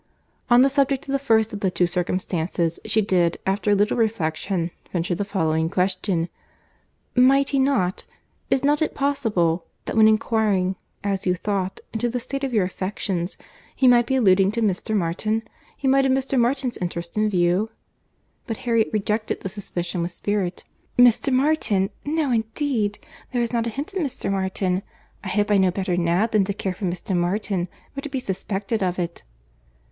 [0.49, 3.97] On the subject of the first of the two circumstances, she did, after a little
[3.97, 6.27] reflection, venture the following question.
[7.15, 12.43] "Might he not?—Is not it possible, that when enquiring, as you thought, into the state
[12.43, 13.37] of your affections,
[13.75, 14.95] he might be alluding to Mr.
[14.95, 16.35] Martin—he might have Mr.
[16.39, 17.69] Martin's interest in view?
[18.47, 20.63] But Harriet rejected the suspicion with spirit.
[20.97, 21.31] "Mr.
[21.31, 21.91] Martin!
[22.05, 24.31] No indeed!—There was not a hint of Mr.
[24.31, 24.81] Martin.
[25.23, 27.15] I hope I know better now, than to care for Mr.
[27.15, 29.21] Martin, or to be suspected of it."